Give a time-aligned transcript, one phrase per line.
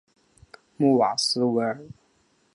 [0.77, 1.85] 穆瓦斯维尔。